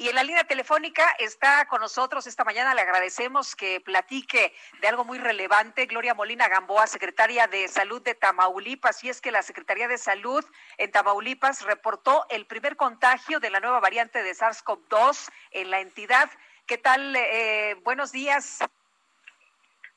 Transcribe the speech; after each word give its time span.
Y 0.00 0.08
en 0.08 0.14
la 0.14 0.22
línea 0.22 0.44
telefónica 0.44 1.04
está 1.18 1.66
con 1.66 1.82
nosotros 1.82 2.26
esta 2.26 2.42
mañana. 2.42 2.74
Le 2.74 2.80
agradecemos 2.80 3.54
que 3.54 3.82
platique 3.82 4.54
de 4.80 4.88
algo 4.88 5.04
muy 5.04 5.18
relevante. 5.18 5.84
Gloria 5.84 6.14
Molina 6.14 6.48
Gamboa, 6.48 6.86
secretaria 6.86 7.46
de 7.48 7.68
Salud 7.68 8.00
de 8.00 8.14
Tamaulipas. 8.14 9.04
Y 9.04 9.10
es 9.10 9.20
que 9.20 9.30
la 9.30 9.42
Secretaría 9.42 9.88
de 9.88 9.98
Salud 9.98 10.42
en 10.78 10.90
Tamaulipas 10.90 11.66
reportó 11.66 12.24
el 12.30 12.46
primer 12.46 12.78
contagio 12.78 13.40
de 13.40 13.50
la 13.50 13.60
nueva 13.60 13.78
variante 13.78 14.22
de 14.22 14.30
SARS-CoV-2 14.30 15.30
en 15.50 15.70
la 15.70 15.80
entidad. 15.80 16.30
¿Qué 16.64 16.78
tal? 16.78 17.14
Eh, 17.14 17.76
buenos 17.84 18.10
días. 18.10 18.60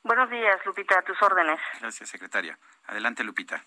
Buenos 0.02 0.28
días, 0.28 0.60
Lupita, 0.66 0.98
a 0.98 1.02
tus 1.02 1.22
órdenes. 1.22 1.58
Gracias, 1.80 2.10
secretaria. 2.10 2.58
Adelante, 2.88 3.24
Lupita. 3.24 3.64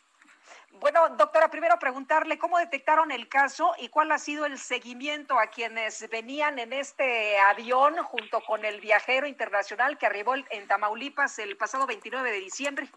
Bueno, 0.71 1.09
doctora, 1.09 1.49
primero 1.49 1.79
preguntarle 1.79 2.37
cómo 2.37 2.59
detectaron 2.59 3.11
el 3.11 3.27
caso 3.27 3.73
y 3.79 3.89
cuál 3.89 4.11
ha 4.11 4.17
sido 4.17 4.45
el 4.45 4.57
seguimiento 4.57 5.39
a 5.39 5.47
quienes 5.47 6.07
venían 6.09 6.59
en 6.59 6.71
este 6.71 7.39
avión 7.39 7.95
junto 8.03 8.41
con 8.41 8.63
el 8.63 8.79
viajero 8.79 9.25
internacional 9.25 9.97
que 9.97 10.05
arribó 10.05 10.35
en 10.35 10.67
Tamaulipas 10.67 11.39
el 11.39 11.57
pasado 11.57 11.87
29 11.87 12.31
de 12.31 12.39
diciembre. 12.39 12.89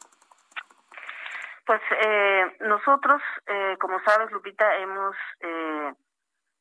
Pues 1.64 1.80
eh, 2.02 2.56
nosotros, 2.60 3.22
eh, 3.46 3.76
como 3.80 4.00
sabes, 4.00 4.30
Lupita, 4.32 4.76
hemos 4.76 5.14
eh, 5.40 5.94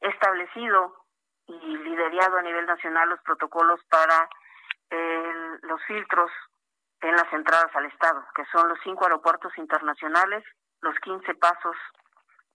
establecido 0.02 1.06
y 1.48 1.78
liderado 1.78 2.38
a 2.38 2.44
nivel 2.44 2.66
nacional 2.66 3.10
los 3.10 3.20
protocolos 3.22 3.84
para 3.90 4.30
los 5.62 5.84
filtros 5.86 6.32
en 7.02 7.16
las 7.16 7.32
entradas 7.32 7.76
al 7.76 7.86
Estado, 7.86 8.26
que 8.34 8.44
son 8.52 8.68
los 8.70 8.80
cinco 8.84 9.04
aeropuertos 9.04 9.56
internacionales 9.58 10.44
los 10.82 10.96
15 11.00 11.34
pasos 11.36 11.76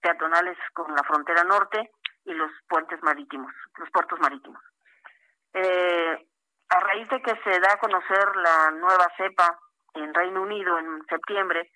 peatonales 0.01 0.57
con 0.73 0.93
la 0.93 1.03
frontera 1.03 1.43
norte 1.43 1.91
y 2.25 2.33
los 2.33 2.51
puentes 2.67 3.01
marítimos, 3.03 3.53
los 3.77 3.89
puertos 3.91 4.19
marítimos. 4.19 4.61
Eh, 5.53 6.27
a 6.69 6.79
raíz 6.79 7.07
de 7.09 7.21
que 7.21 7.35
se 7.43 7.59
da 7.59 7.73
a 7.73 7.79
conocer 7.79 8.35
la 8.35 8.71
nueva 8.71 9.07
cepa 9.17 9.59
en 9.93 10.13
Reino 10.13 10.41
Unido 10.41 10.77
en 10.77 11.05
septiembre, 11.07 11.71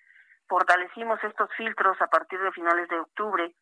fortalecimos 0.48 1.22
estos 1.24 1.48
filtros 1.56 2.00
a 2.00 2.08
partir 2.08 2.40
de 2.40 2.52
finales 2.52 2.88
de 2.88 2.98
octubre 2.98 3.54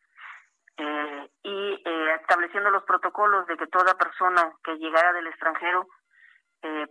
eh, 0.77 1.29
y 1.43 1.81
eh, 1.85 2.15
estableciendo 2.19 2.69
los 2.71 2.83
protocolos 2.83 3.45
de 3.47 3.57
que 3.57 3.67
toda 3.67 3.97
persona 3.97 4.51
que 4.63 4.77
llegara 4.77 5.13
del 5.13 5.27
extranjero 5.27 5.87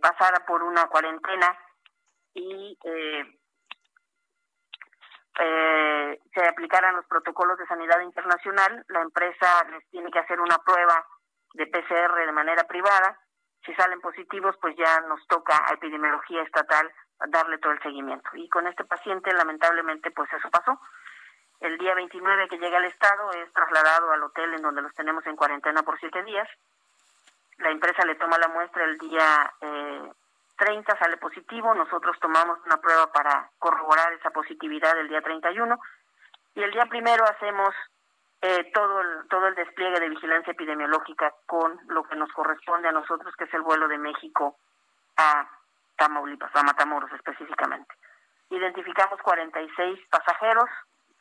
pasara 0.01 0.43
por 0.47 0.63
una 0.63 0.87
cuarentena 0.87 1.55
y 2.33 2.75
aplicaran 6.59 6.97
los 6.97 7.05
protocolos 7.05 7.57
de 7.57 7.65
sanidad 7.67 8.01
internacional, 8.01 8.83
la 8.89 9.01
empresa 9.01 9.63
les 9.71 9.89
tiene 9.91 10.11
que 10.11 10.19
hacer 10.19 10.41
una 10.41 10.57
prueba 10.57 11.07
de 11.53 11.67
PCR 11.67 12.25
de 12.25 12.33
manera 12.33 12.65
privada. 12.65 13.17
Si 13.65 13.73
salen 13.75 14.01
positivos, 14.01 14.57
pues 14.59 14.75
ya 14.75 14.99
nos 15.07 15.25
toca 15.27 15.53
a 15.55 15.73
epidemiología 15.75 16.43
estatal 16.43 16.91
darle 17.29 17.59
todo 17.59 17.71
el 17.71 17.81
seguimiento. 17.81 18.29
Y 18.33 18.49
con 18.49 18.67
este 18.67 18.83
paciente, 18.83 19.31
lamentablemente, 19.31 20.11
pues 20.11 20.27
eso 20.33 20.49
pasó. 20.49 20.77
El 21.61 21.77
día 21.77 21.95
29 21.95 22.49
que 22.49 22.57
llega 22.57 22.77
al 22.77 22.85
estado 22.85 23.31
es 23.31 23.53
trasladado 23.53 24.11
al 24.11 24.23
hotel 24.23 24.53
en 24.53 24.61
donde 24.61 24.81
los 24.81 24.93
tenemos 24.95 25.25
en 25.27 25.37
cuarentena 25.37 25.83
por 25.83 25.97
siete 25.97 26.23
días. 26.23 26.47
La 27.59 27.71
empresa 27.71 28.03
le 28.05 28.15
toma 28.15 28.37
la 28.37 28.49
muestra 28.49 28.83
el 28.83 28.97
día 28.97 29.53
eh, 29.61 30.11
30 30.57 30.97
sale 30.99 31.15
positivo, 31.15 31.73
nosotros 31.73 32.17
tomamos 32.19 32.59
una 32.65 32.77
prueba 32.81 33.09
para 33.13 33.49
corroborar 33.59 34.11
esa 34.11 34.29
positividad 34.31 34.97
el 34.99 35.07
día 35.07 35.21
31 35.21 35.79
y 36.55 36.63
el 36.63 36.71
día 36.71 36.85
primero 36.85 37.23
hacemos 37.25 37.69
eh, 38.41 38.71
todo, 38.73 39.01
el, 39.01 39.27
todo 39.27 39.47
el 39.47 39.55
despliegue 39.55 39.99
de 39.99 40.09
vigilancia 40.09 40.51
epidemiológica 40.51 41.33
con 41.45 41.79
lo 41.87 42.03
que 42.03 42.15
nos 42.15 42.31
corresponde 42.31 42.87
a 42.87 42.93
nosotros, 42.93 43.35
que 43.35 43.43
es 43.43 43.53
el 43.53 43.61
vuelo 43.61 43.87
de 43.87 43.97
México 43.97 44.55
a 45.17 45.49
Tamaulipas, 45.97 46.55
a 46.55 46.63
Matamoros 46.63 47.11
específicamente. 47.11 47.93
Identificamos 48.49 49.21
46 49.21 49.99
pasajeros, 50.09 50.69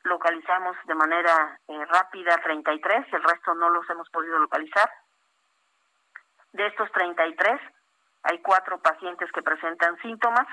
localizamos 0.05 0.77
de 0.87 0.95
manera 0.95 1.59
eh, 1.67 1.85
rápida 1.87 2.37
33, 2.43 3.13
el 3.13 3.23
resto 3.23 3.55
no 3.55 3.69
los 3.71 3.89
hemos 3.91 4.09
podido 4.11 4.39
localizar. 4.39 4.89
De 6.53 6.67
estos 6.69 6.91
33, 6.93 7.61
hay 8.23 8.39
cuatro 8.39 8.79
pacientes 8.79 9.31
que 9.33 9.43
presentan 9.43 9.99
síntomas. 9.99 10.47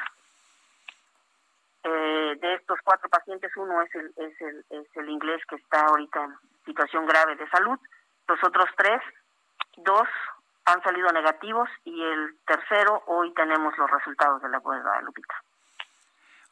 Eh, 2.36 2.40
de 2.40 2.56
estos 2.56 2.80
cuatro 2.84 3.10
pacientes, 3.10 3.52
uno 3.56 3.82
es 3.82 3.96
el, 3.96 4.14
es, 4.18 4.42
el, 4.42 4.66
es 4.70 4.98
el 4.98 5.10
inglés 5.10 5.42
que 5.48 5.56
está 5.56 5.86
ahorita 5.88 6.24
en 6.24 6.36
situación 6.66 7.06
grave 7.06 7.36
de 7.36 7.48
salud. 7.50 7.80
Los 8.28 8.44
otros 8.44 8.70
tres, 8.78 9.02
dos 9.78 10.08
han 10.66 10.82
salido 10.82 11.10
negativos 11.12 11.70
y 11.84 12.02
el 12.02 12.38
tercero, 12.46 13.04
hoy 13.08 13.34
tenemos 13.34 13.78
los 13.78 13.90
resultados 13.90 14.42
de 14.42 14.50
la 14.50 14.60
prueba, 14.60 15.00
Lupita. 15.02 15.36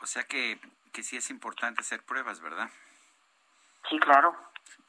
O 0.01 0.05
sea 0.05 0.23
que, 0.23 0.59
que 0.91 1.01
sí 1.01 1.17
es 1.17 1.29
importante 1.29 1.81
hacer 1.81 2.03
pruebas, 2.03 2.39
¿verdad? 2.41 2.69
Sí, 3.89 3.97
claro, 3.99 4.35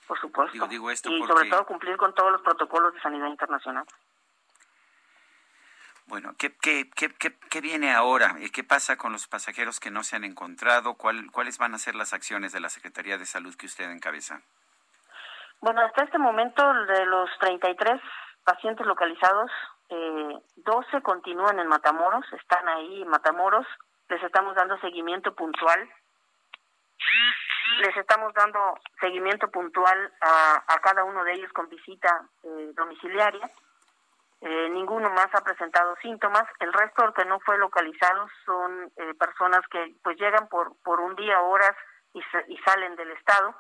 por 0.07 0.21
supuesto. 0.21 0.53
Digo, 0.53 0.67
digo 0.69 0.91
esto 0.91 1.11
y 1.11 1.27
sobre 1.27 1.49
todo 1.49 1.65
cumplir 1.67 1.97
con 1.97 2.15
todos 2.15 2.33
los 2.33 2.43
protocolos 2.43 2.93
de 2.95 3.01
sanidad 3.01 3.29
internacional. 3.29 3.87
Bueno, 6.07 6.35
¿qué, 6.39 6.55
qué, 6.61 6.91
qué, 6.91 7.09
qué, 7.51 7.61
viene 7.63 7.93
ahora? 7.93 8.37
¿Qué 8.53 8.63
pasa 8.63 8.97
con 8.97 9.13
los 9.13 9.27
pasajeros 9.27 9.81
que 9.81 9.91
no 9.91 10.03
se 10.03 10.17
han 10.17 10.25
encontrado? 10.25 10.95
¿Cuál, 10.95 11.31
¿Cuáles 11.33 11.57
van 11.57 11.75
a 11.75 11.79
ser 11.79 11.95
las 11.95 12.13
acciones 12.13 12.53
de 12.53 12.61
la 12.61 12.69
Secretaría 12.69 13.17
de 13.17 13.25
Salud 13.25 13.55
que 13.55 13.67
usted 13.67 13.91
encabeza? 13.91 14.43
Bueno, 15.61 15.81
hasta 15.81 16.05
este 16.05 16.19
momento 16.19 16.63
de 16.85 17.07
los 17.07 17.31
33 17.41 18.01
pacientes 18.45 18.87
localizados, 18.87 19.51
eh, 19.89 20.39
12 20.57 21.01
continúan 21.01 21.59
en 21.59 21.69
Matamoros, 21.69 22.31
están 22.35 22.69
ahí 22.69 23.01
en 23.01 23.09
Matamoros, 23.09 23.67
les 24.11 24.23
estamos 24.23 24.55
dando 24.55 24.79
seguimiento 24.81 25.35
puntual. 25.35 25.89
Les 27.81 27.97
estamos 27.97 28.33
dando 28.35 28.79
seguimiento 29.01 29.51
puntual 29.51 30.13
a, 30.21 30.65
a 30.69 30.79
cada 30.81 31.03
uno 31.03 31.25
de 31.25 31.33
ellos 31.33 31.53
con 31.55 31.69
visita 31.71 32.29
eh, 32.43 32.73
domiciliaria 32.77 33.51
eh, 34.47 34.69
ninguno 34.69 35.09
más 35.09 35.29
ha 35.33 35.43
presentado 35.43 35.97
síntomas. 36.03 36.45
El 36.61 36.71
resto 36.71 37.15
que 37.15 37.25
no 37.25 37.41
fue 37.41 37.57
localizado 37.57 38.29
son 38.45 38.93
eh, 38.97 39.15
personas 39.19 39.61
que 39.71 39.95
pues 40.03 40.19
llegan 40.19 40.49
por, 40.49 40.77
por 40.83 41.01
un 41.01 41.17
día, 41.17 41.41
horas 41.41 41.75
y, 42.13 42.21
y 42.49 42.59
salen 42.59 42.95
del 42.95 43.11
estado. 43.13 43.55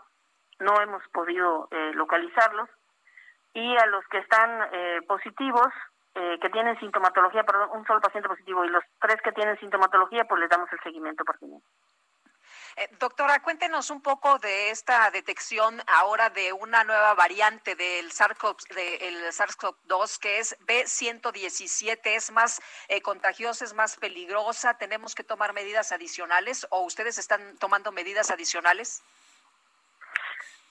No 0.58 0.78
hemos 0.82 1.02
podido 1.08 1.68
eh, 1.70 1.92
localizarlos. 1.94 2.68
Y 3.54 3.76
a 3.78 3.86
los 3.86 4.06
que 4.08 4.18
están 4.18 4.68
positivos, 5.06 5.68
que 6.12 6.50
tienen 6.50 6.76
sintomatología, 6.80 7.44
perdón, 7.44 7.70
un 7.72 7.86
solo 7.86 8.00
paciente 8.00 8.28
positivo 8.28 8.64
y 8.64 8.68
los 8.68 8.82
tres 9.00 9.22
que 9.22 9.30
tienen 9.30 9.56
sintomatología, 9.60 10.24
pues 10.24 10.40
les 10.40 10.50
damos 10.50 10.72
el 10.72 10.80
seguimiento 10.80 11.24
pertinente. 11.24 11.64
Eh, 12.76 12.88
doctora, 12.98 13.40
cuéntenos 13.40 13.90
un 13.90 14.02
poco 14.02 14.40
de 14.40 14.70
esta 14.70 15.08
detección 15.12 15.80
ahora 15.86 16.30
de 16.30 16.52
una 16.52 16.82
nueva 16.82 17.14
variante 17.14 17.76
del 17.76 18.10
SARS-CoV-2 18.10 20.18
que 20.18 20.40
es 20.40 20.58
B117. 20.66 22.00
¿Es 22.04 22.32
más 22.32 22.60
eh, 22.88 23.00
contagiosa, 23.00 23.64
es 23.64 23.74
más 23.74 23.96
peligrosa? 23.96 24.76
¿Tenemos 24.76 25.14
que 25.14 25.22
tomar 25.22 25.52
medidas 25.52 25.92
adicionales 25.92 26.66
o 26.70 26.80
ustedes 26.80 27.18
están 27.18 27.56
tomando 27.58 27.92
medidas 27.92 28.32
adicionales? 28.32 29.04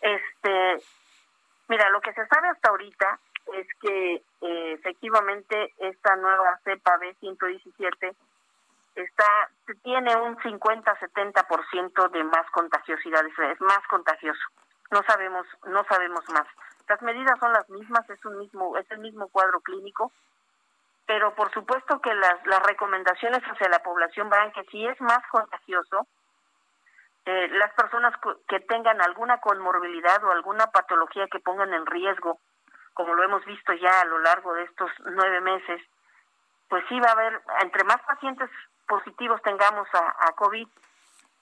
Este, 0.01 0.83
mira, 1.69 1.89
lo 1.89 2.01
que 2.01 2.11
se 2.11 2.27
sabe 2.27 2.49
hasta 2.49 2.69
ahorita 2.69 3.17
es 3.53 3.67
que 3.81 4.15
eh, 4.41 4.73
efectivamente 4.73 5.73
esta 5.77 6.17
nueva 6.17 6.59
cepa 6.65 6.99
B117 6.99 8.13
está 8.95 9.25
tiene 9.81 10.15
un 10.15 10.37
50-70% 10.37 12.11
de 12.11 12.23
más 12.23 12.49
contagiosidad, 12.51 13.25
es 13.25 13.61
más 13.61 13.79
contagioso. 13.89 14.41
No 14.91 15.01
sabemos 15.03 15.47
no 15.65 15.83
sabemos 15.85 16.27
más. 16.29 16.47
Las 16.87 17.01
medidas 17.01 17.39
son 17.39 17.53
las 17.53 17.69
mismas, 17.69 18.07
es 18.09 18.23
un 18.25 18.37
mismo 18.39 18.77
es 18.77 18.89
el 18.91 18.99
mismo 18.99 19.27
cuadro 19.29 19.61
clínico, 19.61 20.11
pero 21.05 21.33
por 21.35 21.51
supuesto 21.53 21.99
que 22.01 22.13
las 22.13 22.45
las 22.45 22.61
recomendaciones 22.63 23.41
hacia 23.43 23.69
la 23.69 23.79
población 23.79 24.29
van 24.29 24.51
que 24.51 24.63
si 24.65 24.85
es 24.85 24.99
más 25.01 25.25
contagioso, 25.31 26.07
eh, 27.25 27.47
las 27.53 27.73
personas 27.73 28.13
que 28.47 28.59
tengan 28.59 29.01
alguna 29.01 29.39
comorbilidad 29.39 30.23
o 30.23 30.31
alguna 30.31 30.67
patología 30.67 31.27
que 31.27 31.39
pongan 31.39 31.73
en 31.73 31.85
riesgo, 31.85 32.37
como 32.93 33.15
lo 33.15 33.23
hemos 33.23 33.43
visto 33.45 33.73
ya 33.73 34.01
a 34.01 34.05
lo 34.05 34.19
largo 34.19 34.53
de 34.53 34.63
estos 34.63 34.91
nueve 35.05 35.41
meses, 35.41 35.81
pues 36.67 36.83
sí 36.89 36.99
va 36.99 37.09
a 37.09 37.13
haber, 37.13 37.41
entre 37.61 37.83
más 37.85 38.01
pacientes 38.01 38.49
positivos 38.93 39.41
tengamos 39.41 39.87
a, 39.93 40.31
COVID, 40.33 40.67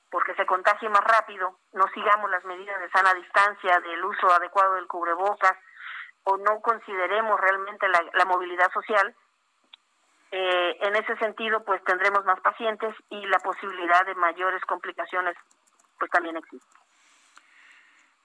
porque 0.09 0.33
se 0.35 0.45
contagie 0.45 0.87
más 0.87 1.03
rápido, 1.03 1.57
no 1.73 1.85
sigamos 1.93 2.29
las 2.29 2.45
medidas 2.45 2.79
de 2.79 2.89
sana 2.91 3.13
distancia, 3.13 3.79
del 3.81 4.05
uso 4.05 4.31
adecuado 4.31 4.75
del 4.75 4.87
cubrebocas, 4.87 5.57
o 6.23 6.37
no 6.37 6.61
consideremos 6.61 7.39
realmente 7.39 7.87
la, 7.89 8.25
movilidad 8.25 8.71
social, 8.71 9.13
eh, 10.31 10.77
en 10.81 10.95
ese 10.95 11.17
sentido, 11.17 11.63
pues 11.65 11.83
tendremos 11.83 12.23
más 12.23 12.39
pacientes 12.39 12.95
y 13.09 13.25
la 13.25 13.39
posibilidad 13.39 14.05
de 14.05 14.15
mayores 14.15 14.61
complicaciones, 14.63 15.35
pues 15.99 16.09
también 16.09 16.37
existe. 16.37 16.65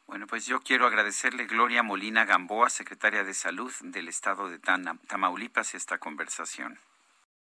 Bueno, 0.06 0.28
pues 0.28 0.46
yo 0.46 0.60
quiero 0.60 0.86
agradecerle 0.86 1.46
Gloria 1.46 1.82
Molina 1.82 2.24
Gamboa, 2.24 2.70
secretaria 2.70 3.24
de 3.24 3.34
Salud 3.34 3.72
del 3.80 4.06
Estado 4.06 4.48
de 4.48 4.60
Tamaulipas, 4.60 5.74
esta 5.74 5.98
conversación. 5.98 6.78